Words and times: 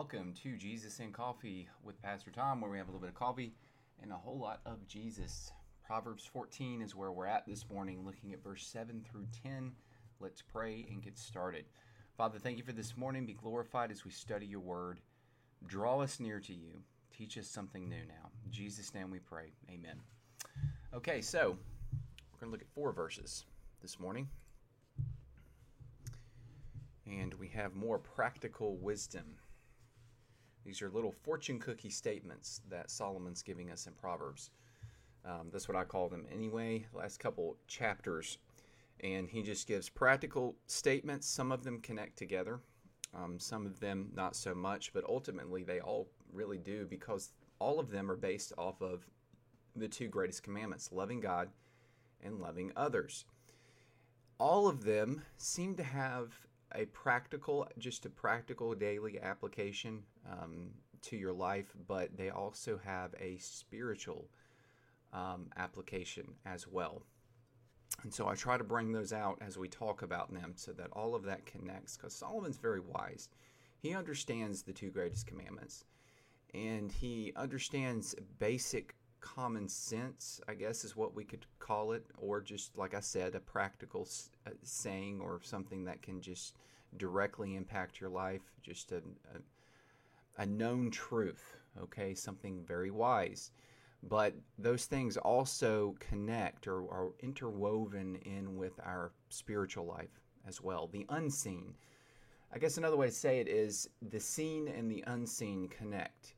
welcome 0.00 0.32
to 0.32 0.56
Jesus 0.56 0.98
and 0.98 1.12
Coffee 1.12 1.68
with 1.84 2.00
Pastor 2.00 2.30
Tom, 2.30 2.62
where 2.62 2.70
we 2.70 2.78
have 2.78 2.88
a 2.88 2.90
little 2.90 3.02
bit 3.02 3.10
of 3.10 3.14
coffee 3.14 3.52
and 4.00 4.10
a 4.10 4.14
whole 4.14 4.38
lot 4.38 4.62
of 4.64 4.86
Jesus. 4.88 5.52
Proverbs 5.86 6.24
14 6.24 6.80
is 6.80 6.96
where 6.96 7.12
we're 7.12 7.26
at 7.26 7.46
this 7.46 7.66
morning, 7.70 8.02
looking 8.02 8.32
at 8.32 8.42
verse 8.42 8.66
7 8.66 9.04
through 9.04 9.26
10. 9.42 9.72
Let's 10.18 10.40
pray 10.40 10.86
and 10.90 11.02
get 11.02 11.18
started. 11.18 11.66
Father, 12.16 12.38
thank 12.38 12.56
you 12.56 12.64
for 12.64 12.72
this 12.72 12.96
morning. 12.96 13.26
Be 13.26 13.34
glorified 13.34 13.90
as 13.90 14.02
we 14.02 14.10
study 14.10 14.46
your 14.46 14.60
word. 14.60 15.00
Draw 15.66 16.00
us 16.00 16.18
near 16.18 16.40
to 16.40 16.54
you. 16.54 16.80
Teach 17.14 17.36
us 17.36 17.46
something 17.46 17.86
new 17.86 18.06
now. 18.08 18.30
In 18.46 18.50
Jesus' 18.50 18.94
name 18.94 19.10
we 19.10 19.18
pray. 19.18 19.52
Amen. 19.70 20.00
Okay, 20.94 21.20
so 21.20 21.58
we're 22.32 22.40
going 22.40 22.48
to 22.48 22.52
look 22.52 22.62
at 22.62 22.74
four 22.74 22.90
verses 22.92 23.44
this 23.82 24.00
morning 24.00 24.30
and 27.06 27.34
we 27.34 27.48
have 27.48 27.74
more 27.74 27.98
practical 27.98 28.78
wisdom. 28.78 29.36
These 30.70 30.82
are 30.82 30.90
little 30.90 31.10
fortune 31.10 31.58
cookie 31.58 31.90
statements 31.90 32.60
that 32.68 32.92
Solomon's 32.92 33.42
giving 33.42 33.72
us 33.72 33.88
in 33.88 33.92
Proverbs. 33.94 34.52
Um, 35.24 35.48
that's 35.52 35.66
what 35.66 35.76
I 35.76 35.82
call 35.82 36.08
them 36.08 36.26
anyway. 36.32 36.86
Last 36.94 37.18
couple 37.18 37.56
chapters, 37.66 38.38
and 39.00 39.28
he 39.28 39.42
just 39.42 39.66
gives 39.66 39.88
practical 39.88 40.54
statements. 40.68 41.26
Some 41.26 41.50
of 41.50 41.64
them 41.64 41.80
connect 41.80 42.16
together, 42.16 42.60
um, 43.12 43.36
some 43.40 43.66
of 43.66 43.80
them 43.80 44.12
not 44.14 44.36
so 44.36 44.54
much, 44.54 44.92
but 44.92 45.02
ultimately 45.08 45.64
they 45.64 45.80
all 45.80 46.06
really 46.32 46.58
do 46.58 46.86
because 46.88 47.32
all 47.58 47.80
of 47.80 47.90
them 47.90 48.08
are 48.08 48.16
based 48.16 48.52
off 48.56 48.80
of 48.80 49.10
the 49.74 49.88
two 49.88 50.06
greatest 50.06 50.44
commandments 50.44 50.92
loving 50.92 51.18
God 51.18 51.48
and 52.22 52.38
loving 52.38 52.70
others. 52.76 53.24
All 54.38 54.68
of 54.68 54.84
them 54.84 55.22
seem 55.36 55.74
to 55.74 55.82
have 55.82 56.46
a 56.74 56.86
practical, 56.86 57.66
just 57.78 58.06
a 58.06 58.10
practical 58.10 58.74
daily 58.74 59.20
application 59.20 60.02
um, 60.30 60.70
to 61.02 61.16
your 61.16 61.32
life, 61.32 61.74
but 61.88 62.16
they 62.16 62.30
also 62.30 62.78
have 62.84 63.14
a 63.20 63.36
spiritual 63.38 64.28
um, 65.12 65.48
application 65.56 66.26
as 66.46 66.66
well. 66.66 67.02
And 68.02 68.12
so 68.12 68.28
I 68.28 68.34
try 68.34 68.56
to 68.56 68.64
bring 68.64 68.92
those 68.92 69.12
out 69.12 69.38
as 69.40 69.58
we 69.58 69.68
talk 69.68 70.02
about 70.02 70.32
them 70.32 70.52
so 70.54 70.72
that 70.72 70.90
all 70.92 71.14
of 71.14 71.24
that 71.24 71.44
connects 71.44 71.96
because 71.96 72.14
Solomon's 72.14 72.56
very 72.56 72.80
wise. 72.80 73.28
He 73.78 73.94
understands 73.94 74.62
the 74.62 74.72
two 74.72 74.90
greatest 74.90 75.26
commandments 75.26 75.84
and 76.54 76.90
he 76.90 77.32
understands 77.36 78.14
basic 78.38 78.94
common 79.20 79.68
sense, 79.68 80.40
I 80.48 80.54
guess 80.54 80.84
is 80.84 80.96
what 80.96 81.14
we 81.14 81.24
could 81.24 81.46
call 81.58 81.92
it, 81.92 82.04
or 82.18 82.40
just 82.40 82.76
like 82.76 82.94
I 82.94 83.00
said, 83.00 83.34
a 83.34 83.40
practical 83.40 84.08
uh, 84.46 84.50
saying 84.62 85.20
or 85.20 85.40
something 85.42 85.84
that 85.84 86.02
can 86.02 86.20
just 86.20 86.56
directly 86.96 87.56
impact 87.56 88.00
your 88.00 88.10
life, 88.10 88.42
just 88.62 88.92
a, 88.92 88.96
a, 89.34 90.42
a 90.42 90.46
known 90.46 90.90
truth, 90.90 91.56
okay, 91.80 92.14
something 92.14 92.62
very 92.66 92.90
wise. 92.90 93.52
But 94.02 94.34
those 94.58 94.86
things 94.86 95.16
also 95.16 95.94
connect 96.00 96.66
or 96.66 96.80
are 96.90 97.10
interwoven 97.20 98.16
in 98.24 98.56
with 98.56 98.72
our 98.80 99.12
spiritual 99.28 99.86
life 99.86 100.20
as 100.48 100.62
well. 100.62 100.88
The 100.90 101.06
unseen. 101.10 101.74
I 102.52 102.58
guess 102.58 102.78
another 102.78 102.96
way 102.96 103.08
to 103.08 103.12
say 103.12 103.40
it 103.40 103.48
is 103.48 103.88
the 104.10 104.18
seen 104.18 104.68
and 104.68 104.90
the 104.90 105.04
unseen 105.06 105.68
connect 105.68 106.34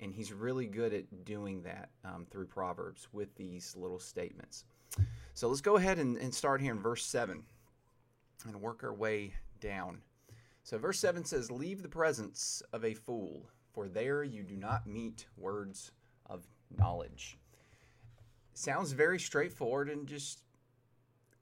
and 0.00 0.12
he's 0.12 0.32
really 0.32 0.66
good 0.66 0.92
at 0.92 1.24
doing 1.24 1.62
that 1.62 1.90
um, 2.04 2.26
through 2.30 2.46
Proverbs 2.46 3.08
with 3.12 3.34
these 3.36 3.74
little 3.76 3.98
statements. 3.98 4.64
So 5.34 5.48
let's 5.48 5.60
go 5.60 5.76
ahead 5.76 5.98
and, 5.98 6.16
and 6.16 6.32
start 6.32 6.60
here 6.60 6.72
in 6.72 6.80
verse 6.80 7.04
7 7.04 7.42
and 8.46 8.60
work 8.60 8.84
our 8.84 8.92
way 8.92 9.34
down. 9.60 9.98
So, 10.62 10.78
verse 10.78 10.98
7 10.98 11.24
says, 11.24 11.50
Leave 11.50 11.82
the 11.82 11.88
presence 11.88 12.62
of 12.72 12.84
a 12.84 12.94
fool, 12.94 13.48
for 13.72 13.88
there 13.88 14.22
you 14.22 14.42
do 14.42 14.56
not 14.56 14.86
meet 14.86 15.26
words 15.36 15.92
of 16.26 16.46
knowledge. 16.78 17.38
Sounds 18.54 18.92
very 18.92 19.18
straightforward 19.18 19.90
and 19.90 20.06
just 20.06 20.40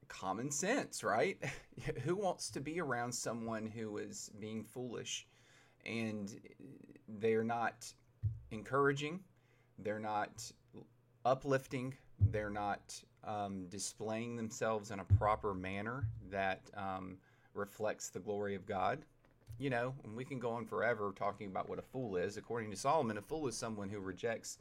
common 0.07 0.51
sense, 0.51 1.03
right? 1.03 1.37
who 2.03 2.15
wants 2.15 2.49
to 2.51 2.61
be 2.61 2.79
around 2.79 3.13
someone 3.13 3.65
who 3.65 3.97
is 3.97 4.31
being 4.39 4.63
foolish 4.63 5.27
and 5.85 6.39
they're 7.07 7.43
not 7.43 7.93
encouraging, 8.53 9.19
they're 9.79 9.99
not 9.99 10.51
uplifting, 11.25 11.95
they're 12.31 12.49
not 12.49 13.01
um, 13.23 13.65
displaying 13.69 14.35
themselves 14.35 14.91
in 14.91 14.99
a 14.99 15.05
proper 15.05 15.53
manner 15.53 16.07
that 16.29 16.61
um, 16.75 17.17
reflects 17.53 18.09
the 18.09 18.19
glory 18.19 18.55
of 18.55 18.65
God. 18.65 18.99
You 19.59 19.69
know, 19.69 19.93
and 20.03 20.15
we 20.15 20.25
can 20.25 20.39
go 20.39 20.51
on 20.51 20.65
forever 20.65 21.13
talking 21.15 21.47
about 21.47 21.69
what 21.69 21.77
a 21.77 21.83
fool 21.83 22.17
is. 22.17 22.37
According 22.37 22.71
to 22.71 22.77
Solomon, 22.77 23.17
a 23.17 23.21
fool 23.21 23.47
is 23.47 23.55
someone 23.55 23.87
who 23.87 23.99
rejects 23.99 24.57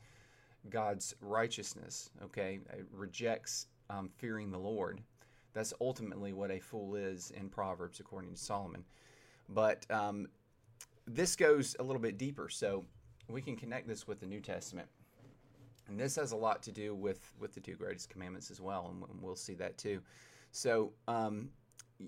God's 0.69 1.15
righteousness, 1.23 2.11
okay? 2.23 2.61
Rejects 2.93 3.69
um, 3.89 4.11
fearing 4.19 4.51
the 4.51 4.59
Lord. 4.59 5.01
That's 5.55 5.73
ultimately 5.81 6.33
what 6.35 6.51
a 6.51 6.61
fool 6.61 6.95
is 6.95 7.33
in 7.35 7.49
Proverbs, 7.49 8.01
according 8.01 8.33
to 8.33 8.39
Solomon. 8.39 8.85
But 9.49 9.91
um, 9.91 10.29
this 11.07 11.37
goes 11.37 11.75
a 11.79 11.83
little 11.83 12.01
bit 12.01 12.19
deeper. 12.19 12.49
So 12.49 12.85
we 13.29 13.43
can 13.43 13.57
connect 13.57 13.89
this 13.89 14.07
with 14.07 14.21
the 14.21 14.27
New 14.27 14.41
Testament. 14.41 14.89
And 15.89 15.99
this 15.99 16.17
has 16.17 16.33
a 16.33 16.37
lot 16.37 16.63
to 16.63 16.73
do 16.73 16.95
with, 16.95 17.33
with 17.39 17.55
the 17.55 17.61
two 17.61 17.75
greatest 17.75 18.09
commandments 18.09 18.51
as 18.51 18.61
well, 18.61 18.89
and 18.91 19.21
we'll 19.21 19.37
see 19.37 19.55
that 19.55 19.79
too. 19.79 20.01
So, 20.53 20.93
um, 21.09 21.51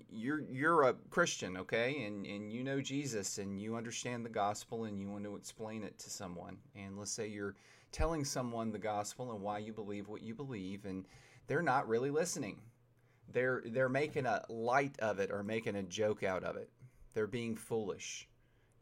you're 0.09 0.41
you're 0.51 0.83
a 0.83 0.93
Christian, 1.09 1.57
okay, 1.57 2.03
and 2.03 2.25
and 2.25 2.51
you 2.51 2.63
know 2.63 2.81
Jesus, 2.81 3.37
and 3.37 3.59
you 3.59 3.75
understand 3.75 4.25
the 4.25 4.29
gospel, 4.29 4.85
and 4.85 4.99
you 4.99 5.09
want 5.09 5.23
to 5.23 5.35
explain 5.35 5.83
it 5.83 5.97
to 5.99 6.09
someone. 6.09 6.57
And 6.75 6.97
let's 6.97 7.11
say 7.11 7.27
you're 7.27 7.55
telling 7.91 8.25
someone 8.25 8.71
the 8.71 8.79
gospel 8.79 9.31
and 9.31 9.41
why 9.41 9.59
you 9.59 9.71
believe 9.71 10.07
what 10.07 10.21
you 10.21 10.35
believe, 10.35 10.85
and 10.85 11.05
they're 11.47 11.61
not 11.61 11.87
really 11.87 12.11
listening. 12.11 12.59
They're 13.31 13.63
they're 13.65 13.89
making 13.89 14.25
a 14.25 14.43
light 14.49 14.95
of 14.99 15.19
it 15.19 15.31
or 15.31 15.43
making 15.43 15.75
a 15.75 15.83
joke 15.83 16.23
out 16.23 16.43
of 16.43 16.57
it. 16.57 16.69
They're 17.13 17.27
being 17.27 17.55
foolish 17.55 18.27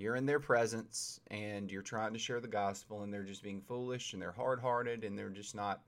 you're 0.03 0.17
in 0.17 0.25
their 0.25 0.39
presence 0.39 1.19
and 1.31 1.71
you're 1.71 1.81
trying 1.81 2.13
to 2.13 2.19
share 2.19 2.41
the 2.41 2.47
gospel 2.47 3.01
and 3.01 3.13
they're 3.13 3.23
just 3.23 3.41
being 3.41 3.61
foolish 3.61 4.13
and 4.13 4.21
they're 4.21 4.31
hard-hearted 4.31 5.03
and 5.03 5.17
they're 5.17 5.29
just 5.29 5.55
not 5.55 5.81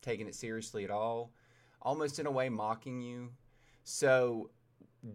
taking 0.00 0.28
it 0.28 0.34
seriously 0.34 0.84
at 0.84 0.90
all 0.90 1.32
almost 1.82 2.18
in 2.18 2.26
a 2.26 2.30
way 2.30 2.48
mocking 2.48 3.00
you. 3.00 3.30
So 3.84 4.50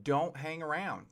don't 0.04 0.36
hang 0.36 0.64
around. 0.64 1.06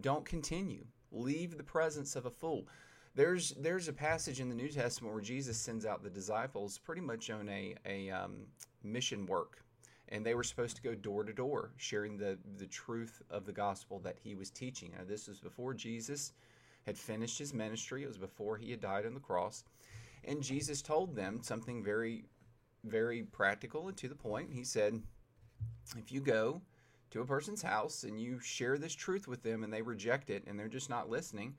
Don't 0.00 0.24
continue. 0.24 0.84
Leave 1.12 1.56
the 1.56 1.62
presence 1.62 2.16
of 2.16 2.26
a 2.26 2.30
fool. 2.30 2.66
There's 3.14 3.52
there's 3.52 3.88
a 3.88 3.92
passage 3.92 4.40
in 4.40 4.48
the 4.48 4.54
new 4.54 4.68
testament 4.68 5.14
where 5.14 5.22
jesus 5.22 5.56
sends 5.56 5.86
out 5.86 6.02
the 6.02 6.10
disciples 6.10 6.76
pretty 6.76 7.00
much 7.00 7.30
on 7.30 7.48
a, 7.48 7.74
a 7.86 8.10
um, 8.10 8.42
mission 8.82 9.24
work 9.24 9.62
and 10.08 10.24
they 10.24 10.34
were 10.34 10.44
supposed 10.44 10.76
to 10.76 10.82
go 10.82 10.94
door 10.94 11.24
to 11.24 11.32
door 11.32 11.72
sharing 11.76 12.16
the, 12.16 12.38
the 12.58 12.66
truth 12.66 13.22
of 13.30 13.44
the 13.44 13.52
gospel 13.52 13.98
that 14.00 14.18
he 14.22 14.34
was 14.34 14.50
teaching. 14.50 14.92
Now, 14.96 15.04
this 15.06 15.26
was 15.28 15.40
before 15.40 15.74
Jesus 15.74 16.32
had 16.86 16.96
finished 16.96 17.38
his 17.38 17.52
ministry, 17.52 18.04
it 18.04 18.08
was 18.08 18.18
before 18.18 18.56
he 18.56 18.70
had 18.70 18.80
died 18.80 19.06
on 19.06 19.14
the 19.14 19.20
cross. 19.20 19.64
And 20.24 20.42
Jesus 20.42 20.82
told 20.82 21.16
them 21.16 21.40
something 21.42 21.82
very, 21.82 22.24
very 22.84 23.22
practical 23.24 23.88
and 23.88 23.96
to 23.96 24.08
the 24.08 24.14
point. 24.14 24.52
He 24.52 24.64
said, 24.64 25.02
If 25.96 26.12
you 26.12 26.20
go 26.20 26.62
to 27.10 27.20
a 27.20 27.26
person's 27.26 27.62
house 27.62 28.04
and 28.04 28.20
you 28.20 28.38
share 28.38 28.78
this 28.78 28.94
truth 28.94 29.26
with 29.26 29.42
them 29.42 29.64
and 29.64 29.72
they 29.72 29.82
reject 29.82 30.30
it 30.30 30.44
and 30.46 30.58
they're 30.58 30.68
just 30.68 30.90
not 30.90 31.10
listening, 31.10 31.56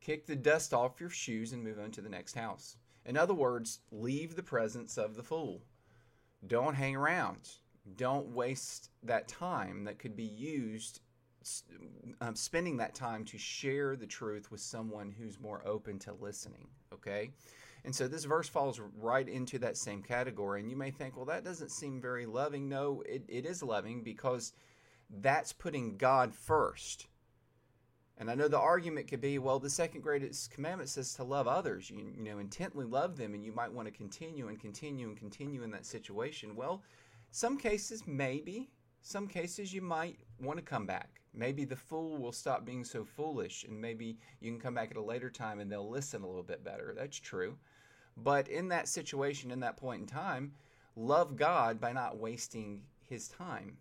kick 0.00 0.26
the 0.26 0.36
dust 0.36 0.72
off 0.72 1.00
your 1.00 1.10
shoes 1.10 1.52
and 1.52 1.62
move 1.62 1.78
on 1.78 1.90
to 1.92 2.00
the 2.00 2.08
next 2.08 2.36
house. 2.36 2.76
In 3.04 3.16
other 3.16 3.34
words, 3.34 3.80
leave 3.92 4.34
the 4.34 4.42
presence 4.42 4.96
of 4.96 5.14
the 5.14 5.22
fool. 5.22 5.62
Don't 6.46 6.74
hang 6.74 6.96
around 6.96 7.50
don't 7.96 8.28
waste 8.28 8.90
that 9.02 9.28
time 9.28 9.84
that 9.84 9.98
could 9.98 10.16
be 10.16 10.24
used 10.24 11.00
um, 12.20 12.34
spending 12.34 12.76
that 12.76 12.94
time 12.94 13.24
to 13.24 13.38
share 13.38 13.94
the 13.94 14.06
truth 14.06 14.50
with 14.50 14.60
someone 14.60 15.14
who's 15.16 15.38
more 15.38 15.62
open 15.66 15.98
to 15.98 16.12
listening 16.14 16.66
okay 16.92 17.30
and 17.84 17.94
so 17.94 18.08
this 18.08 18.24
verse 18.24 18.48
falls 18.48 18.80
right 18.98 19.28
into 19.28 19.58
that 19.58 19.76
same 19.76 20.02
category 20.02 20.60
and 20.60 20.70
you 20.70 20.76
may 20.76 20.90
think 20.90 21.16
well 21.16 21.26
that 21.26 21.44
doesn't 21.44 21.70
seem 21.70 22.00
very 22.00 22.26
loving 22.26 22.68
no 22.68 23.02
it, 23.06 23.22
it 23.28 23.46
is 23.46 23.62
loving 23.62 24.02
because 24.02 24.52
that's 25.20 25.52
putting 25.52 25.96
god 25.96 26.34
first 26.34 27.06
and 28.18 28.30
I 28.30 28.34
know 28.34 28.48
the 28.48 28.58
argument 28.58 29.08
could 29.08 29.20
be, 29.20 29.38
well, 29.38 29.58
the 29.58 29.68
second 29.68 30.00
greatest 30.00 30.50
commandment 30.50 30.88
says 30.88 31.12
to 31.14 31.24
love 31.24 31.46
others. 31.46 31.90
You, 31.90 32.12
you 32.16 32.24
know, 32.24 32.38
intently 32.38 32.86
love 32.86 33.16
them, 33.16 33.34
and 33.34 33.44
you 33.44 33.52
might 33.52 33.72
want 33.72 33.88
to 33.88 33.92
continue 33.92 34.48
and 34.48 34.58
continue 34.58 35.08
and 35.08 35.18
continue 35.18 35.62
in 35.62 35.70
that 35.72 35.84
situation. 35.84 36.56
Well, 36.56 36.82
some 37.36 37.58
cases, 37.58 38.06
maybe. 38.06 38.70
Some 39.02 39.28
cases, 39.28 39.74
you 39.74 39.82
might 39.82 40.20
want 40.40 40.58
to 40.58 40.64
come 40.64 40.86
back. 40.86 41.20
Maybe 41.34 41.66
the 41.66 41.76
fool 41.76 42.16
will 42.16 42.32
stop 42.32 42.64
being 42.64 42.82
so 42.82 43.04
foolish, 43.04 43.62
and 43.64 43.78
maybe 43.78 44.16
you 44.40 44.50
can 44.50 44.58
come 44.58 44.72
back 44.72 44.90
at 44.90 44.96
a 44.96 45.02
later 45.02 45.28
time 45.28 45.60
and 45.60 45.70
they'll 45.70 45.90
listen 45.90 46.22
a 46.22 46.26
little 46.26 46.42
bit 46.42 46.64
better. 46.64 46.94
That's 46.96 47.20
true. 47.20 47.58
But 48.16 48.48
in 48.48 48.68
that 48.68 48.88
situation, 48.88 49.50
in 49.50 49.60
that 49.60 49.76
point 49.76 50.00
in 50.00 50.06
time, 50.06 50.52
love 50.96 51.36
God 51.36 51.78
by 51.78 51.92
not 51.92 52.16
wasting 52.16 52.80
his 53.06 53.28
time, 53.28 53.76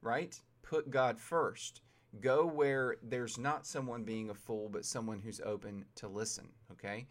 right? 0.00 0.40
Put 0.62 0.88
God 0.88 1.18
first. 1.18 1.80
Go 2.20 2.46
where 2.46 2.94
there's 3.02 3.38
not 3.38 3.66
someone 3.66 4.04
being 4.04 4.30
a 4.30 4.34
fool, 4.34 4.68
but 4.68 4.84
someone 4.84 5.18
who's 5.18 5.40
open 5.44 5.84
to 5.96 6.06
listen. 6.06 6.46
Okay? 6.70 7.08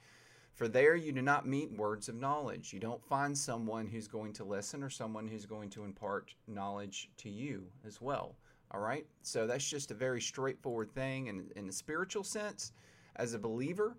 For 0.54 0.68
there 0.68 0.96
you 0.96 1.12
do 1.12 1.22
not 1.22 1.48
meet 1.48 1.72
words 1.72 2.10
of 2.10 2.16
knowledge. 2.16 2.74
You 2.74 2.80
don't 2.80 3.04
find 3.04 3.36
someone 3.36 3.88
who's 3.88 4.08
going 4.08 4.34
to 4.34 4.44
listen 4.44 4.84
or 4.84 4.90
someone 4.90 5.28
who's 5.28 5.48
going 5.48 5.70
to 5.72 5.84
impart 5.84 6.36
knowledge 6.48 7.10
to 7.18 7.30
you 7.30 7.66
as 7.88 8.00
well. 8.00 8.36
All 8.72 8.80
right? 8.80 9.06
So 9.24 9.48
that's 9.48 9.68
just 9.68 9.90
a 9.90 9.96
very 9.96 10.22
straightforward 10.22 10.94
thing. 10.94 11.30
And 11.30 11.52
in 11.56 11.70
a 11.70 11.72
spiritual 11.72 12.24
sense, 12.24 12.72
as 13.16 13.34
a 13.34 13.40
believer, 13.40 13.98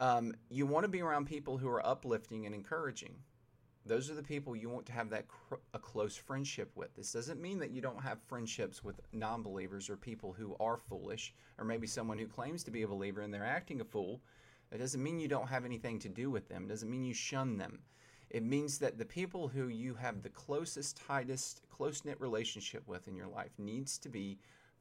um, 0.00 0.34
you 0.50 0.66
want 0.66 0.84
to 0.84 0.88
be 0.88 1.02
around 1.02 1.26
people 1.26 1.58
who 1.58 1.68
are 1.68 1.86
uplifting 1.86 2.46
and 2.46 2.54
encouraging. 2.54 3.14
Those 3.86 4.10
are 4.10 4.14
the 4.14 4.22
people 4.22 4.56
you 4.56 4.70
want 4.70 4.86
to 4.86 4.92
have 4.92 5.10
that 5.10 5.28
cr- 5.28 5.56
a 5.74 5.78
close 5.78 6.16
friendship 6.16 6.70
with. 6.74 6.94
This 6.96 7.12
doesn't 7.12 7.40
mean 7.40 7.58
that 7.58 7.70
you 7.70 7.82
don't 7.82 8.02
have 8.02 8.18
friendships 8.22 8.82
with 8.82 8.98
non-believers 9.12 9.90
or 9.90 9.96
people 9.96 10.32
who 10.32 10.56
are 10.58 10.78
foolish, 10.78 11.34
or 11.58 11.66
maybe 11.66 11.86
someone 11.86 12.18
who 12.18 12.26
claims 12.26 12.64
to 12.64 12.70
be 12.70 12.82
a 12.82 12.88
believer 12.88 13.20
and 13.20 13.32
they're 13.32 13.44
acting 13.44 13.82
a 13.82 13.84
fool. 13.84 14.22
It 14.74 14.78
doesn't 14.78 15.02
mean 15.02 15.20
you 15.20 15.28
don't 15.28 15.48
have 15.48 15.64
anything 15.64 16.00
to 16.00 16.08
do 16.08 16.30
with 16.30 16.48
them. 16.48 16.64
It 16.64 16.68
doesn't 16.68 16.90
mean 16.90 17.04
you 17.04 17.14
shun 17.14 17.56
them. 17.56 17.78
It 18.30 18.42
means 18.42 18.78
that 18.78 18.98
the 18.98 19.04
people 19.04 19.46
who 19.46 19.68
you 19.68 19.94
have 19.94 20.22
the 20.22 20.28
closest, 20.28 20.96
tightest, 20.96 21.62
close 21.70 22.04
knit 22.04 22.20
relationship 22.20 22.82
with 22.88 23.06
in 23.06 23.14
your 23.14 23.28
life 23.28 23.52
needs 23.56 23.98
to 23.98 24.08
be 24.08 24.40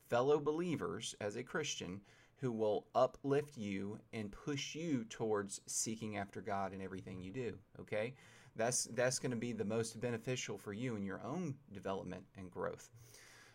fellow 0.10 0.40
believers 0.40 1.13
as 1.22 1.36
a 1.36 1.44
Christian 1.44 2.01
who 2.38 2.51
will 2.51 2.88
uplift 2.95 3.56
you 3.56 4.00
and 4.12 4.31
push 4.31 4.74
you 4.74 5.06
towards 5.06 5.62
seeking 5.68 6.18
after 6.18 6.42
God 6.42 6.74
in 6.74 6.81
everything 6.81 7.22
you 7.22 7.31
do. 7.31 7.57
Okay? 7.80 8.16
That's 8.56 8.86
that's 8.96 9.19
going 9.19 9.31
to 9.31 9.38
be 9.38 9.54
the 9.54 9.63
most 9.63 10.01
beneficial 10.01 10.57
for 10.57 10.74
you 10.74 10.96
in 10.96 11.06
your 11.06 11.22
own 11.24 11.56
development 11.72 12.24
and 12.38 12.50
growth. 12.50 12.89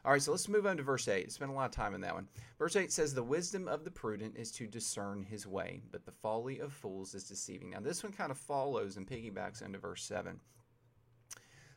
All 0.08 0.12
right, 0.12 0.22
so 0.22 0.30
let's 0.30 0.48
move 0.48 0.66
on 0.66 0.78
to 0.78 0.82
verse 0.82 1.06
8. 1.06 1.30
Spend 1.30 1.50
a 1.50 1.54
lot 1.54 1.66
of 1.66 1.70
time 1.70 1.92
on 1.92 2.00
that 2.00 2.14
one. 2.14 2.28
Verse 2.58 2.76
8 2.76 2.90
says, 2.90 3.12
The 3.12 3.22
wisdom 3.22 3.68
of 3.68 3.84
the 3.84 3.90
prudent 3.90 4.38
is 4.38 4.50
to 4.52 4.66
discern 4.66 5.22
his 5.22 5.46
way, 5.46 5.82
but 5.92 6.06
the 6.06 6.12
folly 6.12 6.60
of 6.60 6.72
fools 6.72 7.14
is 7.14 7.24
deceiving. 7.24 7.68
Now, 7.68 7.80
this 7.80 8.02
one 8.02 8.12
kind 8.12 8.30
of 8.30 8.38
follows 8.38 8.96
and 8.96 9.06
piggybacks 9.06 9.60
into 9.60 9.78
verse 9.78 10.02
7. 10.04 10.40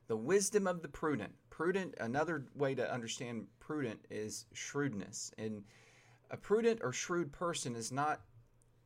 The 0.07 0.15
wisdom 0.15 0.65
of 0.65 0.81
the 0.81 0.87
prudent. 0.87 1.33
Prudent, 1.49 1.95
another 1.99 2.45
way 2.55 2.73
to 2.73 2.89
understand 2.89 3.47
prudent 3.59 3.99
is 4.09 4.45
shrewdness. 4.53 5.33
And 5.37 5.65
a 6.29 6.37
prudent 6.37 6.79
or 6.81 6.93
shrewd 6.93 7.33
person 7.33 7.75
is 7.75 7.91
not 7.91 8.21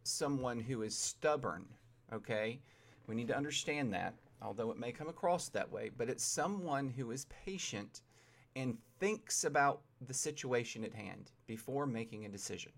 someone 0.01 0.59
who 0.59 0.81
is 0.81 0.97
stubborn, 0.97 1.67
okay? 2.11 2.61
We 3.05 3.13
need 3.13 3.27
to 3.27 3.37
understand 3.37 3.93
that, 3.93 4.15
although 4.41 4.71
it 4.71 4.79
may 4.79 4.91
come 4.91 5.07
across 5.07 5.49
that 5.49 5.71
way, 5.71 5.91
but 5.95 6.09
it's 6.09 6.23
someone 6.23 6.89
who 6.89 7.11
is 7.11 7.27
patient 7.45 8.01
and 8.55 8.77
thinks 8.99 9.43
about 9.43 9.81
the 10.05 10.13
situation 10.13 10.83
at 10.83 10.93
hand 10.93 11.31
before 11.47 11.85
making 11.85 12.25
a 12.25 12.29
decision. 12.29 12.71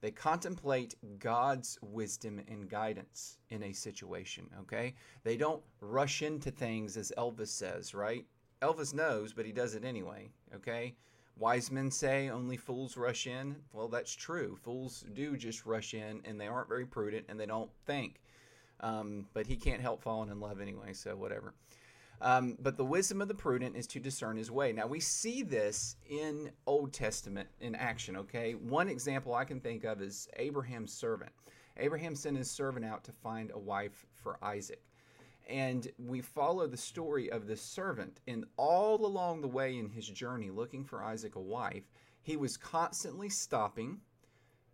They 0.00 0.10
contemplate 0.10 0.94
God's 1.18 1.78
wisdom 1.80 2.40
and 2.48 2.68
guidance 2.68 3.38
in 3.48 3.62
a 3.62 3.72
situation, 3.72 4.48
okay? 4.60 4.94
They 5.24 5.36
don't 5.36 5.62
rush 5.80 6.22
into 6.22 6.50
things 6.50 6.96
as 6.96 7.12
Elvis 7.16 7.48
says, 7.48 7.94
right? 7.94 8.24
Elvis 8.62 8.94
knows, 8.94 9.32
but 9.32 9.46
he 9.46 9.52
does 9.52 9.74
it 9.74 9.84
anyway, 9.84 10.28
okay? 10.54 10.94
Wise 11.38 11.70
men 11.70 11.90
say 11.90 12.30
only 12.30 12.56
fools 12.56 12.96
rush 12.96 13.26
in. 13.26 13.56
Well, 13.72 13.88
that's 13.88 14.14
true. 14.14 14.56
Fools 14.62 15.04
do 15.12 15.36
just 15.36 15.66
rush 15.66 15.92
in 15.92 16.20
and 16.24 16.40
they 16.40 16.46
aren't 16.46 16.68
very 16.68 16.86
prudent 16.86 17.26
and 17.28 17.38
they 17.38 17.46
don't 17.46 17.70
think. 17.84 18.20
Um, 18.80 19.26
but 19.34 19.46
he 19.46 19.56
can't 19.56 19.80
help 19.80 20.02
falling 20.02 20.30
in 20.30 20.40
love 20.40 20.60
anyway, 20.60 20.92
so 20.92 21.16
whatever. 21.16 21.54
Um, 22.20 22.56
but 22.60 22.76
the 22.76 22.84
wisdom 22.84 23.20
of 23.20 23.28
the 23.28 23.34
prudent 23.34 23.76
is 23.76 23.86
to 23.88 24.00
discern 24.00 24.36
his 24.36 24.50
way. 24.50 24.72
Now 24.72 24.86
we 24.86 25.00
see 25.00 25.42
this 25.42 25.96
in 26.08 26.50
Old 26.66 26.92
Testament 26.92 27.48
in 27.60 27.74
action. 27.74 28.16
Okay, 28.16 28.54
one 28.54 28.88
example 28.88 29.34
I 29.34 29.44
can 29.44 29.60
think 29.60 29.84
of 29.84 30.00
is 30.00 30.28
Abraham's 30.36 30.92
servant. 30.92 31.32
Abraham 31.76 32.14
sent 32.14 32.36
his 32.36 32.50
servant 32.50 32.86
out 32.86 33.04
to 33.04 33.12
find 33.12 33.50
a 33.50 33.58
wife 33.58 34.06
for 34.14 34.38
Isaac. 34.42 34.82
And 35.48 35.86
we 35.98 36.20
follow 36.20 36.66
the 36.66 36.76
story 36.76 37.30
of 37.30 37.46
this 37.46 37.62
servant. 37.62 38.20
And 38.26 38.46
all 38.56 39.04
along 39.04 39.42
the 39.42 39.48
way 39.48 39.76
in 39.78 39.90
his 39.90 40.08
journey 40.08 40.50
looking 40.50 40.84
for 40.84 41.04
Isaac 41.04 41.36
a 41.36 41.40
wife, 41.40 41.84
he 42.22 42.36
was 42.36 42.56
constantly 42.56 43.28
stopping, 43.28 44.00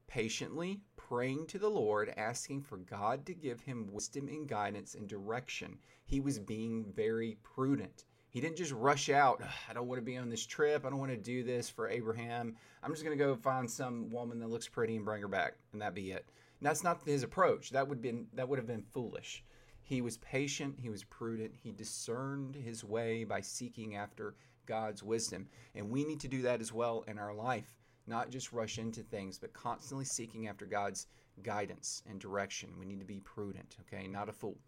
patiently 0.07 0.81
praying 0.97 1.47
to 1.47 1.59
the 1.59 1.69
Lord, 1.69 2.13
asking 2.17 2.63
for 2.63 2.79
God 2.79 3.27
to 3.27 3.35
give 3.35 3.61
him 3.61 3.93
wisdom 3.93 4.29
and 4.29 4.49
guidance 4.49 4.95
and 4.95 5.09
direction. 5.09 5.79
He 6.05 6.21
was 6.21 6.39
being 6.39 6.87
very 6.95 7.37
prudent. 7.43 8.05
He 8.31 8.41
didn't 8.41 8.57
just 8.57 8.73
rush 8.73 9.11
out, 9.11 9.43
I 9.69 9.75
don't 9.75 9.89
want 9.89 9.99
to 9.99 10.05
be 10.05 10.17
on 10.17 10.31
this 10.31 10.47
trip. 10.47 10.87
I 10.87 10.91
don't 10.91 10.99
want 10.99 11.11
to 11.11 11.19
do 11.19 11.43
this 11.43 11.69
for 11.69 11.89
Abraham. 11.89 12.57
I'm 12.83 12.93
just 12.93 13.05
going 13.05 13.17
to 13.17 13.23
go 13.23 13.37
find 13.37 13.71
some 13.71 14.09
woman 14.11 14.39
that 14.39 14.49
looks 14.49 14.69
pretty 14.69 14.97
and 14.97 15.05
bring 15.05 15.21
her 15.21 15.29
back, 15.29 15.55
and 15.73 15.83
that 15.83 15.95
be 15.95 16.13
it. 16.13 16.25
And 16.59 16.67
that's 16.67 16.83
not 16.83 17.03
his 17.05 17.25
approach. 17.25 17.71
That 17.71 17.87
would 17.89 18.01
been 18.01 18.27
that 18.33 18.49
would 18.49 18.59
have 18.59 18.67
been 18.67 18.85
foolish. 18.93 19.45
He 19.83 20.01
was 20.01 20.17
patient, 20.19 20.79
he 20.81 20.89
was 20.89 21.05
prudent, 21.05 21.53
he 21.55 21.73
discerned 21.73 22.55
his 22.55 22.85
way 22.85 23.25
by 23.25 23.43
seeking 23.43 23.97
after 23.97 24.35
God's 24.65 25.03
wisdom. 25.03 25.49
And 25.75 25.91
we 25.91 26.05
need 26.05 26.21
to 26.21 26.29
do 26.29 26.41
that 26.43 26.61
as 26.61 26.73
well 26.73 27.05
in 27.07 27.19
our 27.19 27.35
life 27.35 27.82
not 28.07 28.31
just 28.31 28.53
rush 28.53 28.79
into 28.79 29.03
things, 29.03 29.39
but 29.39 29.53
constantly 29.53 30.05
seeking 30.05 30.49
after 30.49 30.67
God's 30.67 31.07
guidance 31.43 32.03
and 32.09 32.21
direction. 32.21 32.71
We 32.79 32.87
need 32.87 33.01
to 33.01 33.07
be 33.07 33.21
prudent, 33.21 33.77
okay, 33.83 34.07
not 34.07 34.29
a 34.29 34.33
fool. 34.33 34.59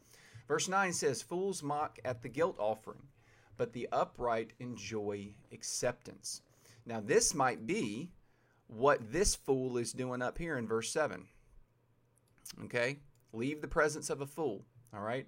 Verse 0.48 0.68
9 0.68 0.92
says, 0.92 1.22
Fools 1.22 1.62
mock 1.62 1.98
at 2.04 2.22
the 2.22 2.28
guilt 2.28 2.56
offering, 2.58 3.02
but 3.56 3.72
the 3.72 3.88
upright 3.92 4.52
enjoy 4.58 5.34
acceptance. 5.52 6.42
Now, 6.86 7.00
this 7.00 7.34
might 7.34 7.66
be 7.66 8.10
what 8.66 9.12
this 9.12 9.34
fool 9.34 9.78
is 9.78 9.92
doing 9.92 10.22
up 10.22 10.38
here 10.38 10.58
in 10.58 10.66
verse 10.66 10.90
7. 10.90 11.24
Okay? 12.64 12.98
Leave 13.32 13.60
the 13.60 13.68
presence 13.68 14.10
of 14.10 14.20
a 14.20 14.26
fool. 14.26 14.64
All 14.94 15.00
right? 15.00 15.26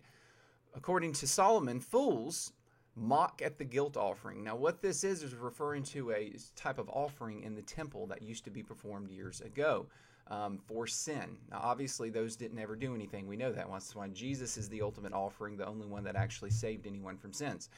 According 0.75 1.15
to 1.15 1.27
Solomon, 1.27 1.81
fools 1.81 2.53
mock 2.97 3.43
at 3.45 3.59
the 3.59 3.65
guilt 3.65 3.97
offering. 3.97 4.43
Now, 4.43 4.57
what 4.57 4.81
this 4.81 5.05
is 5.05 5.23
is 5.23 5.35
referring 5.35 5.83
to 5.85 6.12
a 6.12 6.33
type 6.57 6.79
of 6.79 6.88
offering 6.88 7.43
in 7.43 7.55
the 7.55 7.62
temple 7.62 8.07
that 8.07 8.23
used 8.23 8.45
to 8.45 8.50
be 8.50 8.62
performed 8.62 9.11
years 9.11 9.43
ago 9.43 9.87
um, 10.29 10.59
for 10.67 10.87
sin. 10.87 11.37
Now, 11.50 11.61
obviously, 11.62 12.11
those 12.11 12.37
didn't 12.37 12.59
ever 12.59 12.75
do 12.75 12.95
anything. 12.95 13.26
We 13.26 13.37
know 13.37 13.53
that. 13.53 13.71
That's 13.71 13.95
why 13.95 14.09
Jesus 14.09 14.57
is 14.57 14.69
the 14.69 14.83
ultimate 14.83 15.12
offering, 15.12 15.57
the 15.57 15.67
only 15.67 15.87
one 15.87 16.05
that 16.05 16.17
actually 16.17 16.50
saved 16.50 16.87
anyone 16.87 17.19
from 17.19 17.33
sins. 17.33 17.69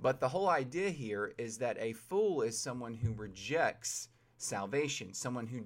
But 0.00 0.18
the 0.18 0.28
whole 0.28 0.48
idea 0.48 0.90
here 0.90 1.32
is 1.38 1.58
that 1.58 1.76
a 1.78 1.92
fool 1.92 2.42
is 2.42 2.58
someone 2.58 2.94
who 2.94 3.12
rejects 3.12 4.08
salvation, 4.36 5.14
someone 5.14 5.46
who 5.46 5.62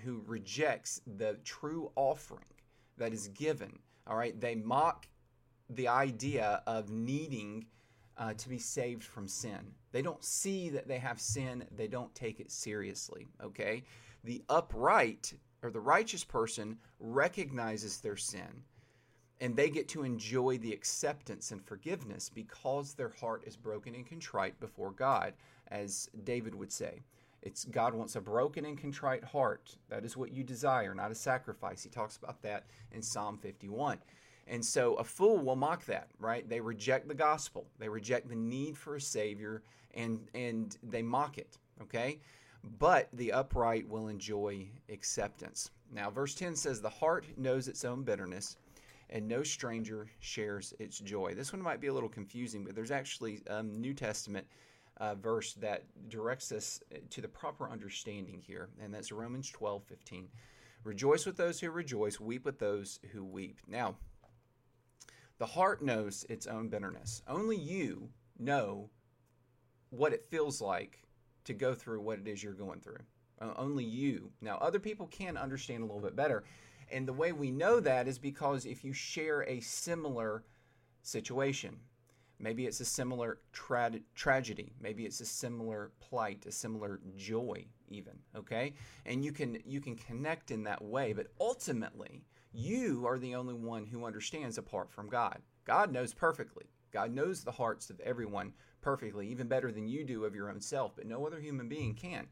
who 0.00 0.22
rejects 0.26 1.00
the 1.16 1.38
true 1.44 1.90
offering 1.96 2.44
that 2.98 3.12
is 3.12 3.28
given. 3.28 3.78
All 4.06 4.16
right, 4.16 4.38
they 4.38 4.54
mock 4.54 5.08
the 5.70 5.88
idea 5.88 6.62
of 6.66 6.90
needing 6.90 7.66
uh, 8.18 8.34
to 8.34 8.48
be 8.48 8.58
saved 8.58 9.02
from 9.02 9.28
sin. 9.28 9.72
They 9.92 10.02
don't 10.02 10.22
see 10.22 10.68
that 10.70 10.88
they 10.88 10.98
have 10.98 11.20
sin, 11.20 11.64
they 11.76 11.86
don't 11.86 12.14
take 12.14 12.40
it 12.40 12.50
seriously, 12.50 13.28
okay? 13.42 13.84
The 14.24 14.42
upright 14.48 15.32
or 15.62 15.70
the 15.70 15.80
righteous 15.80 16.24
person 16.24 16.78
recognizes 17.00 18.00
their 18.00 18.16
sin 18.16 18.64
and 19.40 19.54
they 19.54 19.70
get 19.70 19.88
to 19.88 20.02
enjoy 20.02 20.58
the 20.58 20.72
acceptance 20.72 21.52
and 21.52 21.64
forgiveness 21.64 22.28
because 22.28 22.94
their 22.94 23.12
heart 23.20 23.44
is 23.46 23.56
broken 23.56 23.94
and 23.94 24.06
contrite 24.06 24.58
before 24.58 24.90
God, 24.90 25.34
as 25.68 26.08
David 26.24 26.54
would 26.54 26.72
say. 26.72 27.02
It's 27.42 27.64
God 27.64 27.94
wants 27.94 28.16
a 28.16 28.20
broken 28.20 28.64
and 28.64 28.76
contrite 28.76 29.22
heart. 29.22 29.76
That 29.88 30.04
is 30.04 30.16
what 30.16 30.32
you 30.32 30.42
desire, 30.42 30.92
not 30.92 31.12
a 31.12 31.14
sacrifice. 31.14 31.84
He 31.84 31.88
talks 31.88 32.16
about 32.16 32.42
that 32.42 32.64
in 32.90 33.00
Psalm 33.00 33.38
51. 33.38 33.98
And 34.48 34.64
so 34.64 34.94
a 34.94 35.04
fool 35.04 35.38
will 35.38 35.56
mock 35.56 35.84
that, 35.86 36.08
right? 36.18 36.48
They 36.48 36.60
reject 36.60 37.06
the 37.06 37.14
gospel. 37.14 37.66
They 37.78 37.88
reject 37.88 38.28
the 38.28 38.34
need 38.34 38.76
for 38.76 38.96
a 38.96 39.00
savior 39.00 39.62
and 39.94 40.28
and 40.34 40.76
they 40.82 41.02
mock 41.02 41.38
it, 41.38 41.58
okay? 41.82 42.20
But 42.78 43.08
the 43.12 43.32
upright 43.32 43.88
will 43.88 44.08
enjoy 44.08 44.68
acceptance. 44.88 45.70
Now, 45.92 46.10
verse 46.10 46.34
10 46.34 46.56
says, 46.56 46.80
The 46.80 46.88
heart 46.88 47.26
knows 47.36 47.68
its 47.68 47.84
own 47.84 48.02
bitterness, 48.02 48.56
and 49.10 49.26
no 49.26 49.42
stranger 49.42 50.10
shares 50.20 50.74
its 50.78 50.98
joy. 50.98 51.34
This 51.34 51.52
one 51.52 51.62
might 51.62 51.80
be 51.80 51.86
a 51.86 51.92
little 51.92 52.08
confusing, 52.08 52.64
but 52.64 52.74
there's 52.74 52.90
actually 52.90 53.40
a 53.48 53.62
New 53.62 53.94
Testament 53.94 54.46
uh, 54.98 55.14
verse 55.14 55.54
that 55.54 55.84
directs 56.08 56.52
us 56.52 56.82
to 57.10 57.20
the 57.20 57.28
proper 57.28 57.70
understanding 57.70 58.42
here, 58.44 58.68
and 58.82 58.92
that's 58.92 59.12
Romans 59.12 59.50
12 59.50 59.84
15. 59.84 60.28
Rejoice 60.84 61.26
with 61.26 61.36
those 61.36 61.60
who 61.60 61.70
rejoice, 61.70 62.20
weep 62.20 62.44
with 62.44 62.58
those 62.58 63.00
who 63.12 63.24
weep. 63.24 63.58
Now, 63.66 63.96
the 65.38 65.46
heart 65.46 65.82
knows 65.82 66.24
its 66.28 66.46
own 66.46 66.68
bitterness. 66.68 67.22
Only 67.26 67.56
you 67.56 68.10
know 68.38 68.90
what 69.90 70.12
it 70.12 70.26
feels 70.26 70.60
like 70.60 71.02
to 71.44 71.54
go 71.54 71.74
through 71.74 72.00
what 72.00 72.18
it 72.18 72.28
is 72.28 72.42
you're 72.42 72.52
going 72.52 72.80
through. 72.80 73.00
Only 73.40 73.84
you. 73.84 74.32
Now, 74.40 74.58
other 74.58 74.80
people 74.80 75.06
can 75.06 75.36
understand 75.36 75.82
a 75.82 75.86
little 75.86 76.02
bit 76.02 76.16
better. 76.16 76.44
And 76.90 77.06
the 77.06 77.12
way 77.12 77.32
we 77.32 77.50
know 77.50 77.78
that 77.80 78.08
is 78.08 78.18
because 78.18 78.66
if 78.66 78.84
you 78.84 78.92
share 78.92 79.42
a 79.42 79.60
similar 79.60 80.44
situation. 81.02 81.78
Maybe 82.38 82.66
it's 82.66 82.80
a 82.80 82.84
similar 82.84 83.38
tra- 83.52 84.00
tragedy. 84.14 84.72
Maybe 84.80 85.04
it's 85.06 85.20
a 85.20 85.26
similar 85.26 85.90
plight, 86.00 86.46
a 86.46 86.52
similar 86.52 87.00
joy, 87.16 87.66
even. 87.88 88.18
Okay, 88.36 88.74
and 89.06 89.24
you 89.24 89.32
can 89.32 89.58
you 89.66 89.80
can 89.80 89.96
connect 89.96 90.50
in 90.52 90.62
that 90.64 90.82
way. 90.82 91.12
But 91.12 91.28
ultimately, 91.40 92.22
you 92.52 93.06
are 93.06 93.18
the 93.18 93.34
only 93.34 93.54
one 93.54 93.86
who 93.86 94.04
understands 94.04 94.58
apart 94.58 94.90
from 94.90 95.08
God. 95.08 95.38
God 95.64 95.92
knows 95.92 96.14
perfectly. 96.14 96.64
God 96.90 97.12
knows 97.12 97.44
the 97.44 97.52
hearts 97.52 97.90
of 97.90 98.00
everyone 98.00 98.54
perfectly, 98.80 99.28
even 99.28 99.48
better 99.48 99.70
than 99.70 99.88
you 99.88 100.04
do 100.04 100.24
of 100.24 100.34
your 100.34 100.50
own 100.50 100.60
self. 100.60 100.96
But 100.96 101.06
no 101.06 101.26
other 101.26 101.40
human 101.40 101.68
being 101.68 101.94
can. 101.94 102.26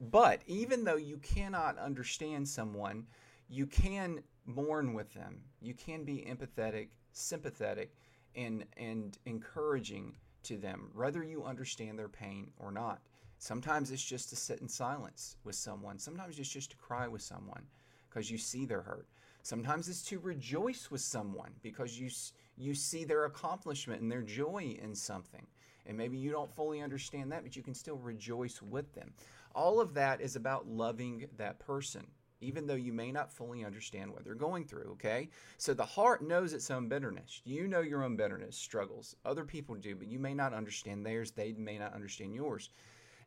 But 0.00 0.40
even 0.46 0.84
though 0.84 0.96
you 0.96 1.18
cannot 1.18 1.78
understand 1.78 2.48
someone, 2.48 3.06
you 3.48 3.66
can 3.66 4.22
mourn 4.46 4.94
with 4.94 5.12
them. 5.12 5.42
You 5.60 5.74
can 5.74 6.04
be 6.04 6.26
empathetic, 6.28 6.88
sympathetic, 7.12 7.94
and 8.34 8.64
and 8.76 9.18
encouraging 9.26 10.16
to 10.44 10.56
them, 10.56 10.90
whether 10.94 11.22
you 11.22 11.44
understand 11.44 11.98
their 11.98 12.08
pain 12.08 12.50
or 12.58 12.70
not. 12.72 13.02
Sometimes 13.38 13.90
it's 13.90 14.04
just 14.04 14.30
to 14.30 14.36
sit 14.36 14.60
in 14.60 14.68
silence 14.68 15.36
with 15.44 15.54
someone. 15.54 15.98
Sometimes 15.98 16.38
it's 16.38 16.48
just 16.48 16.70
to 16.70 16.76
cry 16.76 17.08
with 17.08 17.22
someone 17.22 17.64
because 18.08 18.30
you 18.30 18.38
see 18.38 18.64
their 18.66 18.82
hurt. 18.82 19.08
Sometimes 19.42 19.88
it's 19.88 20.02
to 20.04 20.18
rejoice 20.18 20.90
with 20.90 21.00
someone 21.00 21.52
because 21.62 21.98
you 21.98 22.10
you 22.56 22.74
see 22.74 23.04
their 23.04 23.24
accomplishment 23.24 24.02
and 24.02 24.12
their 24.12 24.22
joy 24.22 24.76
in 24.82 24.94
something. 24.94 25.46
And 25.86 25.96
maybe 25.96 26.18
you 26.18 26.30
don't 26.30 26.54
fully 26.54 26.82
understand 26.82 27.32
that, 27.32 27.42
but 27.42 27.56
you 27.56 27.62
can 27.62 27.74
still 27.74 27.96
rejoice 27.96 28.60
with 28.60 28.92
them. 28.94 29.14
All 29.54 29.80
of 29.80 29.94
that 29.94 30.20
is 30.20 30.36
about 30.36 30.68
loving 30.68 31.26
that 31.38 31.58
person 31.58 32.06
even 32.40 32.66
though 32.66 32.74
you 32.74 32.92
may 32.92 33.12
not 33.12 33.32
fully 33.32 33.64
understand 33.64 34.10
what 34.10 34.24
they're 34.24 34.34
going 34.34 34.64
through, 34.64 34.90
okay? 34.92 35.28
So 35.58 35.74
the 35.74 35.84
heart 35.84 36.22
knows 36.22 36.52
its 36.52 36.70
own 36.70 36.88
bitterness. 36.88 37.42
You 37.44 37.68
know 37.68 37.80
your 37.80 38.02
own 38.02 38.16
bitterness, 38.16 38.56
struggles. 38.56 39.14
Other 39.24 39.44
people 39.44 39.74
do, 39.74 39.94
but 39.94 40.08
you 40.08 40.18
may 40.18 40.34
not 40.34 40.54
understand 40.54 41.04
theirs. 41.04 41.30
They 41.30 41.52
may 41.52 41.78
not 41.78 41.94
understand 41.94 42.34
yours. 42.34 42.70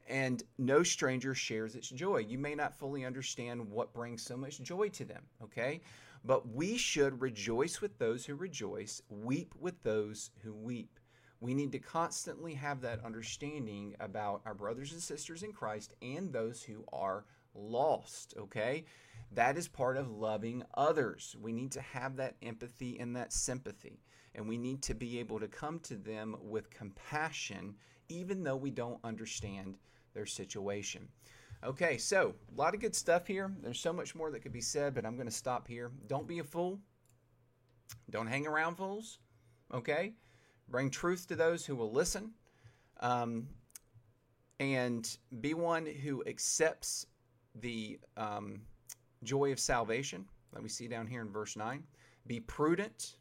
And 0.07 0.43
no 0.57 0.83
stranger 0.83 1.33
shares 1.33 1.75
its 1.75 1.89
joy. 1.89 2.17
You 2.17 2.37
may 2.37 2.55
not 2.55 2.77
fully 2.77 3.05
understand 3.05 3.69
what 3.69 3.93
brings 3.93 4.21
so 4.21 4.35
much 4.35 4.61
joy 4.61 4.89
to 4.89 5.05
them, 5.05 5.23
okay? 5.41 5.81
But 6.25 6.49
we 6.49 6.77
should 6.77 7.21
rejoice 7.21 7.81
with 7.81 7.97
those 7.97 8.25
who 8.25 8.35
rejoice, 8.35 9.01
weep 9.09 9.53
with 9.59 9.81
those 9.83 10.31
who 10.43 10.53
weep. 10.53 10.99
We 11.39 11.53
need 11.53 11.73
to 11.73 11.79
constantly 11.79 12.53
have 12.53 12.81
that 12.81 13.03
understanding 13.03 13.95
about 13.99 14.41
our 14.45 14.53
brothers 14.53 14.93
and 14.93 15.01
sisters 15.01 15.43
in 15.43 15.51
Christ 15.51 15.93
and 16.01 16.31
those 16.31 16.63
who 16.63 16.85
are 16.93 17.25
lost, 17.53 18.33
okay? 18.37 18.85
That 19.31 19.57
is 19.57 19.67
part 19.67 19.97
of 19.97 20.09
loving 20.09 20.63
others. 20.75 21.35
We 21.41 21.51
need 21.51 21.71
to 21.73 21.81
have 21.81 22.15
that 22.17 22.35
empathy 22.41 22.99
and 22.99 23.15
that 23.15 23.33
sympathy. 23.33 23.99
And 24.35 24.47
we 24.47 24.57
need 24.57 24.81
to 24.83 24.93
be 24.93 25.19
able 25.19 25.39
to 25.39 25.47
come 25.47 25.79
to 25.79 25.95
them 25.95 26.37
with 26.41 26.69
compassion, 26.69 27.75
even 28.13 28.43
though 28.43 28.55
we 28.55 28.69
don't 28.69 28.99
understand 29.03 29.75
their 30.13 30.25
situation. 30.25 31.07
Okay, 31.63 31.97
so 31.97 32.35
a 32.55 32.59
lot 32.59 32.73
of 32.73 32.79
good 32.79 32.95
stuff 32.95 33.25
here. 33.25 33.51
There's 33.61 33.79
so 33.79 33.93
much 33.93 34.15
more 34.15 34.29
that 34.31 34.41
could 34.41 34.51
be 34.51 34.61
said, 34.61 34.93
but 34.93 35.05
I'm 35.05 35.15
going 35.15 35.27
to 35.27 35.33
stop 35.33 35.67
here. 35.67 35.91
Don't 36.07 36.27
be 36.27 36.39
a 36.39 36.43
fool. 36.43 36.79
Don't 38.09 38.27
hang 38.27 38.45
around 38.45 38.75
fools. 38.75 39.19
Okay? 39.73 40.13
Bring 40.69 40.89
truth 40.89 41.27
to 41.27 41.35
those 41.35 41.65
who 41.65 41.75
will 41.75 41.91
listen. 41.91 42.31
Um, 42.99 43.47
and 44.59 45.17
be 45.41 45.53
one 45.53 45.85
who 45.85 46.23
accepts 46.27 47.07
the 47.55 47.99
um, 48.17 48.61
joy 49.23 49.51
of 49.51 49.59
salvation 49.59 50.25
that 50.53 50.61
we 50.61 50.69
see 50.69 50.87
down 50.87 51.07
here 51.07 51.21
in 51.21 51.29
verse 51.29 51.55
9. 51.55 51.83
Be 52.27 52.39
prudent. 52.41 53.15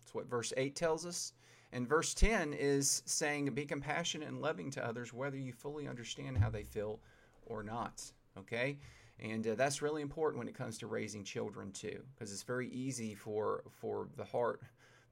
That's 0.00 0.14
what 0.14 0.28
verse 0.28 0.52
8 0.56 0.74
tells 0.74 1.06
us. 1.06 1.32
And 1.72 1.88
verse 1.88 2.14
10 2.14 2.52
is 2.52 3.02
saying, 3.06 3.48
be 3.54 3.64
compassionate 3.64 4.28
and 4.28 4.40
loving 4.40 4.70
to 4.72 4.84
others, 4.84 5.12
whether 5.12 5.36
you 5.36 5.52
fully 5.52 5.86
understand 5.86 6.38
how 6.38 6.50
they 6.50 6.64
feel 6.64 6.98
or 7.46 7.62
not. 7.62 8.02
Okay? 8.38 8.78
And 9.20 9.46
uh, 9.46 9.54
that's 9.54 9.82
really 9.82 10.02
important 10.02 10.38
when 10.38 10.48
it 10.48 10.54
comes 10.54 10.78
to 10.78 10.86
raising 10.86 11.24
children 11.24 11.70
too, 11.72 12.02
because 12.14 12.32
it's 12.32 12.42
very 12.42 12.68
easy 12.70 13.14
for 13.14 13.62
for 13.80 14.08
the 14.16 14.24
heart, 14.24 14.62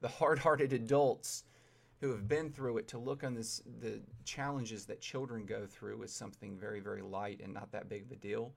the 0.01 0.09
hard-hearted 0.09 0.73
adults 0.73 1.45
who 2.01 2.11
have 2.11 2.29
been 2.29 2.51
through 2.51 2.79
it 2.79 2.89
to 2.89 2.99
look 2.99 3.25
on 3.25 3.35
this 3.35 3.63
the 3.81 4.01
challenges 4.25 4.87
that 4.87 5.01
children 5.01 5.45
go 5.45 5.67
through 5.67 6.03
as 6.03 6.13
something 6.13 6.57
very 6.57 6.81
very 6.81 7.03
light 7.03 7.41
and 7.43 7.53
not 7.53 7.71
that 7.73 7.89
big 7.89 8.05
of 8.05 8.13
a 8.13 8.17
deal 8.17 8.53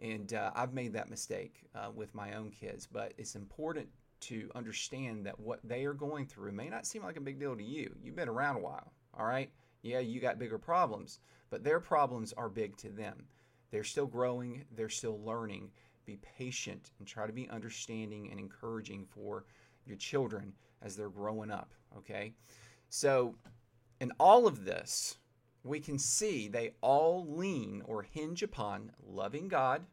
and 0.00 0.32
uh, 0.32 0.50
i've 0.54 0.72
made 0.72 0.92
that 0.92 1.10
mistake 1.10 1.62
uh, 1.74 1.90
with 1.94 2.14
my 2.14 2.34
own 2.34 2.50
kids 2.50 2.86
but 2.90 3.12
it's 3.18 3.34
important 3.34 3.88
to 4.20 4.50
understand 4.54 5.26
that 5.26 5.38
what 5.38 5.60
they 5.64 5.84
are 5.84 5.94
going 5.94 6.26
through 6.26 6.52
may 6.52 6.68
not 6.68 6.86
seem 6.86 7.02
like 7.02 7.16
a 7.16 7.20
big 7.20 7.38
deal 7.38 7.56
to 7.56 7.62
you. 7.62 7.94
You've 8.02 8.16
been 8.16 8.28
around 8.28 8.56
a 8.56 8.60
while 8.60 8.92
all 9.18 9.26
right? 9.26 9.50
Yeah 9.82 10.00
you 10.00 10.20
got 10.20 10.38
bigger 10.38 10.58
problems 10.58 11.18
but 11.50 11.64
their 11.64 11.80
problems 11.80 12.32
are 12.34 12.48
big 12.48 12.76
to 12.78 12.88
them. 12.88 13.24
They're 13.70 13.84
still 13.84 14.06
growing 14.06 14.64
they're 14.76 14.88
still 14.88 15.20
learning. 15.24 15.70
Be 16.06 16.18
patient 16.38 16.90
and 16.98 17.06
try 17.06 17.26
to 17.26 17.32
be 17.32 17.48
understanding 17.50 18.30
and 18.30 18.40
encouraging 18.40 19.06
for 19.06 19.44
your 19.86 19.96
children 19.96 20.52
as 20.82 20.96
they're 20.96 21.08
growing 21.08 21.50
up 21.50 21.72
okay? 21.96 22.32
So, 22.88 23.36
in 24.00 24.12
all 24.18 24.46
of 24.46 24.64
this, 24.64 25.16
we 25.62 25.80
can 25.80 25.98
see 25.98 26.48
they 26.48 26.72
all 26.80 27.26
lean 27.28 27.82
or 27.84 28.02
hinge 28.02 28.42
upon 28.42 28.92
loving 29.06 29.48
God, 29.48 29.84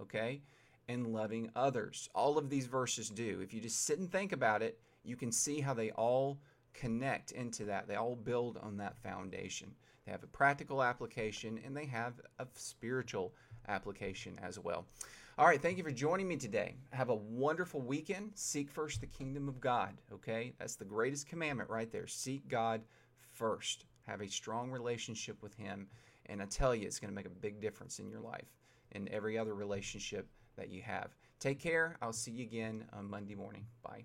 okay, 0.00 0.42
and 0.88 1.08
loving 1.08 1.50
others. 1.54 2.08
All 2.14 2.38
of 2.38 2.50
these 2.50 2.66
verses 2.66 3.10
do. 3.10 3.40
If 3.42 3.54
you 3.54 3.60
just 3.60 3.84
sit 3.84 3.98
and 3.98 4.10
think 4.10 4.32
about 4.32 4.62
it, 4.62 4.78
you 5.04 5.16
can 5.16 5.32
see 5.32 5.60
how 5.60 5.74
they 5.74 5.90
all 5.92 6.40
connect 6.74 7.32
into 7.32 7.64
that. 7.66 7.88
They 7.88 7.96
all 7.96 8.16
build 8.16 8.58
on 8.58 8.76
that 8.78 8.98
foundation. 8.98 9.72
They 10.04 10.12
have 10.12 10.22
a 10.22 10.28
practical 10.28 10.82
application 10.82 11.60
and 11.64 11.76
they 11.76 11.86
have 11.86 12.14
a 12.38 12.46
spiritual 12.54 13.32
application 13.68 14.38
as 14.42 14.58
well. 14.58 14.86
All 15.38 15.46
right, 15.46 15.60
thank 15.60 15.78
you 15.78 15.84
for 15.84 15.90
joining 15.90 16.28
me 16.28 16.36
today. 16.36 16.74
Have 16.90 17.08
a 17.08 17.14
wonderful 17.14 17.80
weekend. 17.80 18.32
Seek 18.34 18.70
first 18.70 19.00
the 19.00 19.06
kingdom 19.06 19.48
of 19.48 19.60
God, 19.60 19.96
okay? 20.12 20.52
That's 20.58 20.76
the 20.76 20.84
greatest 20.84 21.28
commandment 21.28 21.70
right 21.70 21.90
there. 21.90 22.06
Seek 22.06 22.46
God 22.48 22.82
first. 23.32 23.86
Have 24.06 24.20
a 24.20 24.28
strong 24.28 24.70
relationship 24.70 25.42
with 25.42 25.54
Him, 25.54 25.86
and 26.26 26.42
I 26.42 26.44
tell 26.46 26.74
you, 26.74 26.86
it's 26.86 26.98
going 26.98 27.10
to 27.10 27.14
make 27.14 27.26
a 27.26 27.30
big 27.30 27.60
difference 27.60 28.00
in 28.00 28.10
your 28.10 28.20
life 28.20 28.52
and 28.92 29.08
every 29.08 29.38
other 29.38 29.54
relationship 29.54 30.28
that 30.56 30.68
you 30.70 30.82
have. 30.82 31.16
Take 31.38 31.58
care. 31.58 31.96
I'll 32.02 32.12
see 32.12 32.32
you 32.32 32.44
again 32.44 32.84
on 32.92 33.08
Monday 33.08 33.34
morning. 33.34 33.66
Bye. 33.82 34.04